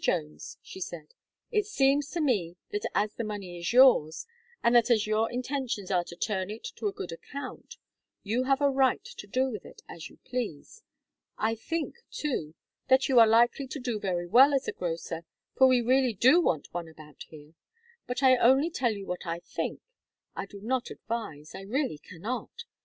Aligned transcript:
Jones," 0.00 0.58
she 0.62 0.80
said, 0.80 1.12
"it 1.50 1.66
seems 1.66 2.08
to 2.10 2.20
me 2.20 2.56
that 2.70 2.88
as 2.94 3.14
the 3.16 3.24
money 3.24 3.58
is 3.58 3.72
yours, 3.72 4.26
and 4.62 4.72
that 4.76 4.92
as 4.92 5.08
your 5.08 5.28
intentions 5.28 5.90
are 5.90 6.04
to 6.04 6.14
turn 6.14 6.50
it 6.50 6.62
to 6.76 6.86
a 6.86 6.92
good 6.92 7.10
account, 7.10 7.74
you 8.22 8.44
have 8.44 8.60
a 8.60 8.70
right 8.70 9.02
to 9.04 9.26
do 9.26 9.50
with 9.50 9.64
it 9.64 9.82
as 9.88 10.08
you 10.08 10.18
please. 10.18 10.84
I 11.36 11.56
think, 11.56 11.96
too, 12.12 12.54
that 12.88 13.08
you 13.08 13.18
are 13.18 13.26
likely 13.26 13.66
to 13.66 13.80
do 13.80 13.98
very 13.98 14.28
well 14.28 14.54
as 14.54 14.68
a 14.68 14.72
grocer, 14.72 15.24
for 15.56 15.66
we 15.66 15.80
really 15.80 16.12
do 16.12 16.40
want 16.40 16.72
one 16.72 16.86
about 16.86 17.24
here. 17.24 17.54
But 18.06 18.22
I 18.22 18.36
only 18.36 18.70
tell 18.70 18.92
you 18.92 19.04
what 19.04 19.26
I 19.26 19.40
think. 19.40 19.80
I 20.36 20.46
do 20.46 20.60
not 20.60 20.90
advise. 20.90 21.56
I 21.56 21.62
really 21.62 21.98
cannot. 21.98 22.52